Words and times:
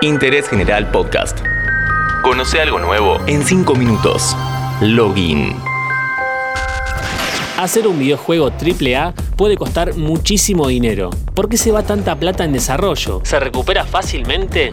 Interés 0.00 0.48
General 0.48 0.88
Podcast. 0.92 1.40
Conoce 2.22 2.60
algo 2.60 2.78
nuevo 2.78 3.18
en 3.26 3.42
5 3.42 3.74
minutos. 3.74 4.36
Login. 4.80 5.56
Hacer 7.58 7.88
un 7.88 7.98
videojuego 7.98 8.52
AAA 8.52 9.12
puede 9.34 9.56
costar 9.56 9.96
muchísimo 9.96 10.68
dinero. 10.68 11.10
¿Por 11.34 11.48
qué 11.48 11.56
se 11.56 11.72
va 11.72 11.82
tanta 11.82 12.14
plata 12.14 12.44
en 12.44 12.52
desarrollo? 12.52 13.22
¿Se 13.24 13.40
recupera 13.40 13.84
fácilmente? 13.84 14.70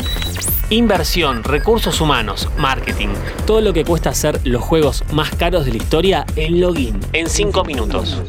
Inversión, 0.69 1.43
recursos 1.43 2.01
humanos, 2.01 2.47
marketing, 2.59 3.09
todo 3.47 3.61
lo 3.61 3.73
que 3.73 3.83
cuesta 3.83 4.11
hacer 4.11 4.39
los 4.43 4.61
juegos 4.61 5.03
más 5.11 5.31
caros 5.31 5.65
de 5.65 5.71
la 5.71 5.77
historia 5.77 6.25
en 6.35 6.61
Login, 6.61 6.99
en 7.13 7.27
5 7.27 7.63
minutos. 7.63 8.21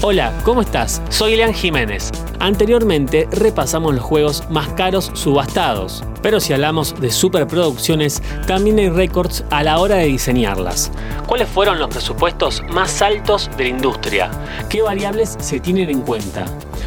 Hola, 0.00 0.32
¿cómo 0.42 0.62
estás? 0.62 1.02
Soy 1.10 1.36
Lean 1.36 1.52
Jiménez. 1.52 2.10
Anteriormente 2.40 3.28
repasamos 3.30 3.94
los 3.94 4.02
juegos 4.02 4.44
más 4.48 4.68
caros 4.70 5.10
subastados, 5.12 6.02
pero 6.22 6.40
si 6.40 6.54
hablamos 6.54 6.98
de 6.98 7.10
superproducciones, 7.10 8.22
también 8.46 8.78
hay 8.78 8.88
récords 8.88 9.44
a 9.50 9.62
la 9.62 9.78
hora 9.78 9.96
de 9.96 10.06
diseñarlas. 10.06 10.90
¿Cuáles 11.26 11.50
fueron 11.50 11.78
los 11.78 11.90
presupuestos 11.90 12.62
más 12.72 13.02
altos 13.02 13.50
de 13.58 13.64
la 13.64 13.70
industria? 13.70 14.30
¿Qué 14.70 14.80
variables 14.80 15.36
se 15.38 15.60
tienen 15.60 15.90
en 15.90 16.00
cuenta? 16.00 16.46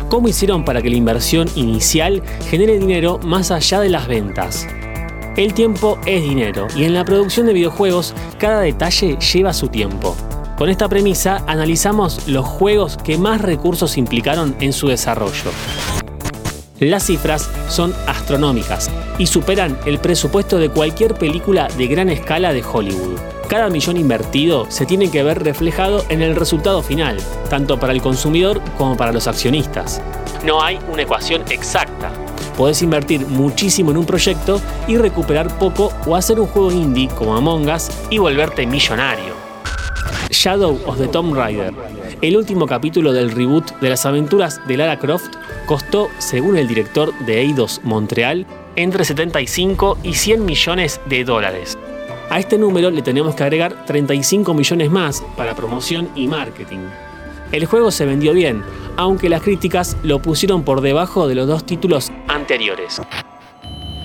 ¿Cómo 0.09 0.28
hicieron 0.28 0.66
para 0.66 0.81
que 0.81 0.90
la 0.90 0.95
inversión 0.95 1.48
inicial 1.56 2.23
genere 2.50 2.80
dinero 2.80 3.20
más 3.20 3.52
allá 3.52 3.80
de 3.80 3.90
las 3.90 4.08
ventas? 4.08 4.67
El 5.38 5.54
tiempo 5.54 6.00
es 6.08 6.23
dinero 6.23 6.67
y 6.76 6.84
en 6.86 6.95
la 6.95 7.06
producción 7.06 7.45
de 7.45 7.54
videojuegos 7.54 8.16
cada 8.40 8.62
detalle 8.62 9.17
lleva 9.20 9.54
su 9.54 9.67
tiempo. 9.67 10.16
Con 10.58 10.70
esta 10.70 10.88
premisa 10.88 11.44
analizamos 11.48 12.28
los 12.28 12.46
juegos 12.46 12.98
que 12.98 13.18
más 13.18 13.42
recursos 13.42 13.98
implicaron 13.98 14.56
en 14.60 14.72
su 14.72 14.88
desarrollo. 14.88 15.52
Las 16.80 17.06
cifras 17.08 17.50
son 17.70 17.94
astronómicas 18.08 18.92
y 19.18 19.28
superan 19.28 19.80
el 19.86 20.00
presupuesto 20.00 20.60
de 20.60 20.70
cualquier 20.70 21.16
película 21.16 21.68
de 21.78 21.88
gran 21.88 22.10
escala 22.10 22.54
de 22.54 22.64
Hollywood. 22.64 23.20
Cada 23.48 23.70
millón 23.70 23.98
invertido 23.98 24.70
se 24.70 24.86
tiene 24.86 25.10
que 25.10 25.23
ver 25.23 25.44
reflejado 25.44 26.04
en 26.10 26.22
el 26.22 26.36
resultado 26.36 26.84
final, 26.84 27.17
tanto 27.50 27.80
para 27.80 27.94
el 27.94 28.02
consumidor 28.02 28.62
como 28.78 28.95
para 28.95 29.12
los 29.12 29.28
accionistas. 29.28 30.02
No 30.45 30.62
hay 30.62 30.78
una 30.92 31.02
ecuación 31.02 31.44
exacta. 31.50 32.12
Podés 32.58 32.82
invertir 32.84 33.26
muchísimo 33.28 33.92
en 33.92 33.98
un 33.98 34.06
proyecto 34.06 34.62
y 34.88 34.98
recuperar 34.98 35.58
poco 35.58 35.92
o 36.06 36.16
hacer 36.16 36.40
un 36.40 36.48
juego 36.48 36.72
indie 36.72 37.08
como 37.10 37.36
Among 37.36 37.70
Us 37.70 37.90
y 38.10 38.20
volverte 38.20 38.67
millonario. 38.67 39.53
Shadow 40.30 40.80
of 40.86 40.98
the 40.98 41.08
Tomb 41.08 41.34
Raider, 41.34 41.73
el 42.22 42.38
último 42.38 42.66
capítulo 42.66 43.14
del 43.14 43.32
reboot 43.32 43.80
de 43.80 43.90
las 43.90 44.06
aventuras 44.06 44.60
de 44.68 44.78
Lara 44.78 45.00
Croft, 45.00 45.36
costó, 45.66 46.10
según 46.18 46.58
el 46.58 46.68
director 46.68 47.14
de 47.26 47.42
Eidos 47.42 47.82
Montreal, 47.84 48.45
entre 48.76 49.06
75 49.06 49.98
y 50.04 50.14
100 50.14 50.45
millones 50.45 51.00
de 51.08 51.23
dólares. 51.23 51.78
A 52.30 52.40
este 52.40 52.58
número 52.58 52.90
le 52.90 53.02
tenemos 53.02 53.36
que 53.36 53.44
agregar 53.44 53.86
35 53.86 54.54
millones 54.54 54.90
más 54.90 55.23
para 55.38 55.56
promoción 55.56 56.10
y 56.16 56.28
marketing. 56.28 56.80
El 57.52 57.66
juego 57.66 57.92
se 57.92 58.06
vendió 58.06 58.34
bien, 58.34 58.64
aunque 58.98 59.30
las 59.30 59.44
críticas 59.44 59.95
lo 60.02 60.22
pusieron 60.22 60.64
por 60.64 60.82
debajo 60.82 61.28
de 61.28 61.36
los 61.36 61.48
dos 61.48 61.66
títulos 61.66 62.12
anteriores. 62.28 63.02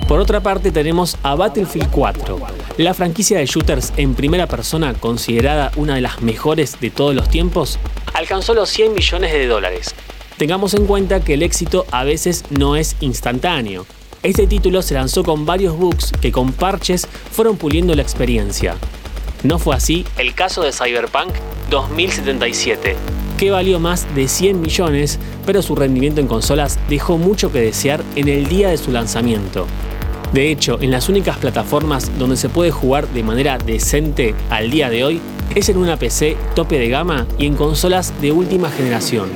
Por 0.06 0.20
otra 0.20 0.40
parte 0.40 0.70
tenemos 0.70 1.16
a 1.22 1.34
Battlefield 1.34 1.90
4, 1.90 2.38
la 2.78 2.94
franquicia 2.94 3.38
de 3.38 3.46
shooters 3.46 3.92
en 3.96 4.14
primera 4.14 4.46
persona 4.46 4.94
considerada 4.94 5.72
una 5.74 5.96
de 5.96 6.00
las 6.00 6.22
mejores 6.22 6.78
de 6.80 6.90
todos 6.90 7.12
los 7.12 7.28
tiempos, 7.28 7.76
alcanzó 8.14 8.54
los 8.54 8.70
100 8.70 8.94
millones 8.94 9.32
de 9.32 9.48
dólares. 9.48 9.96
Tengamos 10.36 10.74
en 10.74 10.86
cuenta 10.86 11.18
que 11.18 11.34
el 11.34 11.42
éxito 11.42 11.86
a 11.90 12.04
veces 12.04 12.44
no 12.50 12.76
es 12.76 12.94
instantáneo. 13.00 13.84
Este 14.22 14.46
título 14.46 14.82
se 14.82 14.94
lanzó 14.94 15.24
con 15.24 15.44
varios 15.44 15.76
bugs 15.76 16.12
que 16.20 16.30
con 16.30 16.52
parches 16.52 17.08
fueron 17.32 17.56
puliendo 17.56 17.96
la 17.96 18.02
experiencia. 18.02 18.76
No 19.42 19.58
fue 19.58 19.74
así 19.74 20.04
el 20.16 20.34
caso 20.34 20.62
de 20.62 20.70
Cyberpunk 20.70 21.34
2077, 21.70 22.94
que 23.38 23.50
valió 23.50 23.80
más 23.80 24.06
de 24.14 24.28
100 24.28 24.60
millones, 24.60 25.18
pero 25.44 25.62
su 25.62 25.74
rendimiento 25.74 26.20
en 26.20 26.28
consolas 26.28 26.78
dejó 26.88 27.18
mucho 27.18 27.50
que 27.50 27.60
desear 27.60 28.04
en 28.14 28.28
el 28.28 28.46
día 28.46 28.68
de 28.68 28.78
su 28.78 28.92
lanzamiento. 28.92 29.66
De 30.32 30.50
hecho, 30.50 30.78
en 30.80 30.90
las 30.90 31.08
únicas 31.08 31.38
plataformas 31.38 32.10
donde 32.18 32.36
se 32.36 32.50
puede 32.50 32.70
jugar 32.70 33.08
de 33.08 33.22
manera 33.22 33.56
decente 33.56 34.34
al 34.50 34.70
día 34.70 34.90
de 34.90 35.04
hoy 35.04 35.20
es 35.54 35.68
en 35.70 35.78
una 35.78 35.96
PC 35.96 36.36
tope 36.54 36.78
de 36.78 36.88
gama 36.88 37.26
y 37.38 37.46
en 37.46 37.54
consolas 37.54 38.12
de 38.20 38.32
última 38.32 38.70
generación. 38.70 39.30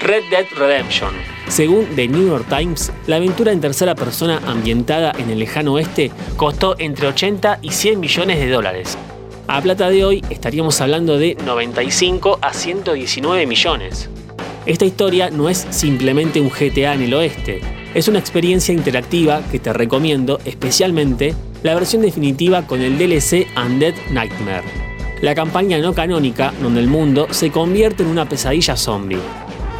Red 0.00 0.24
Dead 0.30 0.46
Redemption. 0.56 1.10
Según 1.48 1.86
The 1.94 2.08
New 2.08 2.26
York 2.26 2.46
Times, 2.48 2.92
la 3.06 3.16
aventura 3.16 3.52
en 3.52 3.60
tercera 3.60 3.94
persona 3.94 4.40
ambientada 4.46 5.12
en 5.16 5.30
el 5.30 5.38
lejano 5.38 5.74
oeste 5.74 6.10
costó 6.36 6.74
entre 6.78 7.06
80 7.06 7.60
y 7.62 7.70
100 7.70 8.00
millones 8.00 8.38
de 8.38 8.48
dólares. 8.48 8.98
A 9.46 9.62
plata 9.62 9.88
de 9.88 10.04
hoy 10.04 10.24
estaríamos 10.30 10.80
hablando 10.80 11.16
de 11.16 11.36
95 11.44 12.38
a 12.42 12.52
119 12.52 13.46
millones. 13.46 14.10
Esta 14.66 14.84
historia 14.84 15.30
no 15.30 15.48
es 15.48 15.66
simplemente 15.70 16.40
un 16.40 16.50
GTA 16.50 16.94
en 16.94 17.02
el 17.02 17.14
oeste, 17.14 17.62
es 17.94 18.08
una 18.08 18.18
experiencia 18.18 18.74
interactiva 18.74 19.42
que 19.50 19.58
te 19.58 19.72
recomiendo 19.72 20.38
especialmente 20.44 21.34
la 21.62 21.74
versión 21.74 22.02
definitiva 22.02 22.66
con 22.66 22.80
el 22.80 22.98
DLC 22.98 23.46
Undead 23.56 23.94
Nightmare. 24.10 24.64
La 25.20 25.34
campaña 25.34 25.78
no 25.78 25.94
canónica 25.94 26.52
donde 26.62 26.80
el 26.80 26.86
mundo 26.86 27.26
se 27.30 27.50
convierte 27.50 28.02
en 28.02 28.10
una 28.10 28.28
pesadilla 28.28 28.76
zombie. 28.76 29.18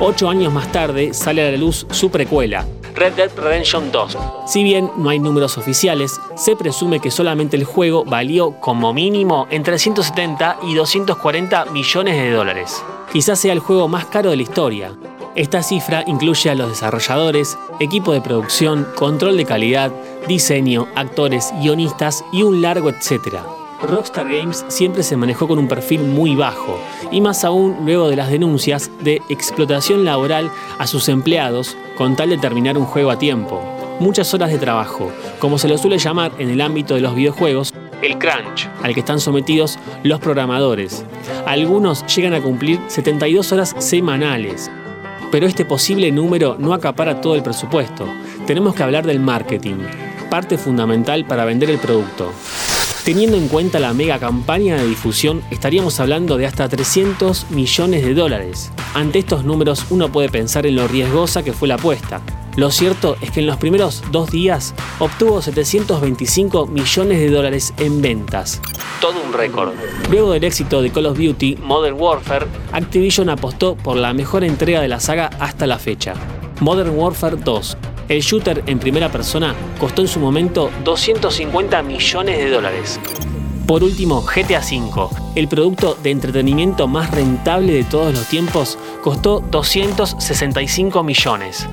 Ocho 0.00 0.28
años 0.28 0.52
más 0.52 0.70
tarde 0.72 1.14
sale 1.14 1.46
a 1.46 1.50
la 1.50 1.56
luz 1.56 1.86
su 1.91 2.10
precuela, 2.10 2.66
Red 2.98 3.12
Dead 3.12 3.30
Redemption 3.36 3.92
2. 3.92 4.19
Si 4.46 4.64
bien 4.64 4.90
no 4.96 5.08
hay 5.08 5.20
números 5.20 5.56
oficiales, 5.56 6.20
se 6.36 6.56
presume 6.56 6.98
que 6.98 7.12
solamente 7.12 7.56
el 7.56 7.64
juego 7.64 8.04
valió 8.04 8.58
como 8.60 8.92
mínimo 8.92 9.46
entre 9.50 9.78
170 9.78 10.58
y 10.64 10.75
240 10.75 11.66
millones 11.66 12.16
de 12.16 12.30
dólares. 12.32 12.82
Quizás 13.12 13.38
sea 13.38 13.52
el 13.52 13.60
juego 13.60 13.86
más 13.86 14.06
caro 14.06 14.30
de 14.30 14.36
la 14.36 14.42
historia, 14.42 14.92
esta 15.38 15.62
cifra 15.62 16.03
incluye 16.09 16.50
a 16.50 16.56
los 16.56 16.71
desarrolladores, 16.71 17.56
equipo 17.78 18.12
de 18.12 18.21
producción, 18.21 18.88
control 18.97 19.37
de 19.37 19.44
calidad, 19.44 19.93
diseño, 20.26 20.88
actores, 20.97 21.54
guionistas 21.62 22.25
y 22.32 22.43
un 22.43 22.60
largo 22.60 22.91
etcétera. 22.91 23.44
Rockstar 23.81 24.28
Games 24.28 24.65
siempre 24.66 25.04
se 25.04 25.16
manejó 25.16 25.47
con 25.47 25.60
un 25.60 25.69
perfil 25.69 26.03
muy 26.03 26.34
bajo, 26.34 26.76
y 27.12 27.21
más 27.21 27.44
aún 27.44 27.76
luego 27.84 28.09
de 28.09 28.16
las 28.16 28.31
denuncias 28.31 28.91
de 29.04 29.22
explotación 29.28 30.04
laboral 30.04 30.50
a 30.76 30.88
sus 30.88 31.09
empleados 31.09 31.76
con 31.97 32.16
tal 32.16 32.31
de 32.31 32.38
terminar 32.38 32.76
un 32.76 32.87
juego 32.87 33.12
a 33.12 33.19
tiempo. 33.20 33.62
Muchas 34.00 34.34
horas 34.34 34.50
de 34.50 34.59
trabajo, 34.59 35.12
como 35.38 35.56
se 35.56 35.69
lo 35.69 35.78
suele 35.78 35.99
llamar 35.99 36.32
en 36.41 36.50
el 36.50 36.60
ámbito 36.60 36.97
de 36.97 37.00
los 37.00 37.15
videojuegos, 37.15 37.72
el 38.03 38.19
crunch, 38.19 38.69
al 38.82 38.93
que 38.93 39.00
están 39.00 39.20
sometidos 39.20 39.78
los 40.03 40.19
programadores. 40.19 41.05
Algunos 41.47 42.05
llegan 42.12 42.34
a 42.34 42.41
cumplir 42.41 42.81
72 42.88 43.53
horas 43.53 43.76
semanales, 43.78 44.69
pero 45.31 45.47
este 45.47 45.65
posible 45.65 46.11
número 46.11 46.56
no 46.59 46.75
acapara 46.75 47.21
todo 47.21 47.34
el 47.34 47.43
presupuesto. 47.43 48.06
Tenemos 48.47 48.75
que 48.75 48.83
hablar 48.83 49.06
del 49.06 49.21
marketing, 49.21 49.77
parte 50.31 50.59
fundamental 50.59 51.25
para 51.27 51.44
vender 51.44 51.71
el 51.71 51.78
producto. 51.78 52.33
Teniendo 53.05 53.38
en 53.38 53.49
cuenta 53.49 53.78
la 53.78 53.94
mega 53.94 54.19
campaña 54.19 54.77
de 54.77 54.87
difusión, 54.87 55.43
estaríamos 55.50 55.99
hablando 55.99 56.37
de 56.37 56.47
hasta 56.47 56.69
300 56.69 57.50
millones 57.50 58.05
de 58.05 58.15
dólares. 58.15 58.71
Ante 58.94 59.21
estos 59.21 59.44
números 59.44 59.87
uno 59.91 60.12
puede 60.12 60.28
pensar 60.28 60.67
en 60.67 60.77
lo 60.77 60.87
riesgosa 60.87 61.43
que 61.43 61.55
fue 61.55 61.69
la 61.69 61.77
apuesta. 61.77 62.21
Lo 62.56 62.71
cierto 62.71 63.17
es 63.21 63.31
que 63.31 63.41
en 63.41 63.47
los 63.47 63.56
primeros 63.56 64.03
dos 64.11 64.31
días 64.31 64.75
obtuvo 64.99 65.41
725 65.41 66.67
millones 66.67 67.21
de 67.21 67.31
dólares 67.31 67.72
en 67.78 68.03
ventas. 68.03 68.61
Todo 69.00 69.22
un 69.25 69.32
récord. 69.32 69.72
Luego 70.10 70.32
del 70.32 70.44
éxito 70.44 70.82
de 70.82 70.91
Call 70.91 71.06
of 71.06 71.19
Duty 71.19 71.56
Modern 71.62 71.97
Warfare, 72.00 72.47
Activision 72.72 73.31
apostó 73.31 73.76
por 73.76 73.97
la 73.97 74.12
mejor 74.12 74.42
entrega 74.42 74.81
de 74.81 74.88
la 74.88 74.98
saga 74.98 75.31
hasta 75.38 75.66
la 75.66 75.78
fecha. 75.78 76.14
Modern 76.60 76.90
Warfare 76.96 77.37
2. 77.37 77.76
El 78.08 78.23
shooter 78.23 78.64
en 78.67 78.78
primera 78.78 79.11
persona 79.11 79.55
costó 79.78 80.02
en 80.02 80.08
su 80.08 80.19
momento 80.19 80.70
250 80.82 81.82
millones 81.82 82.38
de 82.38 82.50
dólares. 82.50 82.99
Por 83.69 83.84
último, 83.84 84.23
GTA 84.23 84.61
V, 84.61 85.14
el 85.34 85.46
producto 85.46 85.96
de 86.02 86.11
entretenimiento 86.11 86.88
más 86.88 87.11
rentable 87.11 87.75
de 87.75 87.84
todos 87.84 88.14
los 88.14 88.26
tiempos, 88.26 88.78
costó 89.02 89.40
265 89.50 91.05
millones. 91.05 91.69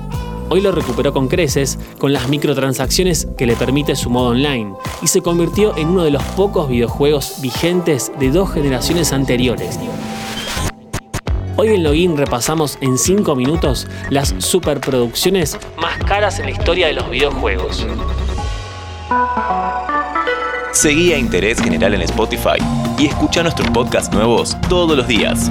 Hoy 0.48 0.60
lo 0.60 0.70
recuperó 0.70 1.12
con 1.12 1.26
creces, 1.26 1.76
con 1.98 2.12
las 2.12 2.28
microtransacciones 2.28 3.26
que 3.36 3.46
le 3.46 3.56
permite 3.56 3.96
su 3.96 4.10
modo 4.10 4.28
online, 4.28 4.74
y 5.02 5.08
se 5.08 5.20
convirtió 5.20 5.76
en 5.76 5.88
uno 5.88 6.04
de 6.04 6.12
los 6.12 6.22
pocos 6.22 6.68
videojuegos 6.68 7.40
vigentes 7.40 8.12
de 8.20 8.30
dos 8.30 8.52
generaciones 8.52 9.12
anteriores. 9.12 9.78
Hoy 11.56 11.68
en 11.68 11.82
Login 11.82 12.16
repasamos 12.16 12.78
en 12.80 12.96
5 12.96 13.34
minutos 13.34 13.88
las 14.10 14.34
superproducciones 14.38 15.58
más 15.78 15.98
caras 16.04 16.38
en 16.38 16.44
la 16.44 16.52
historia 16.52 16.86
de 16.86 16.92
los 16.92 17.10
videojuegos. 17.10 17.84
Seguí 20.72 21.12
a 21.12 21.18
Interés 21.18 21.60
General 21.60 21.94
en 21.94 22.02
Spotify 22.02 22.58
y 22.98 23.06
escucha 23.06 23.42
nuestros 23.42 23.68
podcasts 23.70 24.14
nuevos 24.14 24.56
todos 24.68 24.96
los 24.96 25.08
días. 25.08 25.50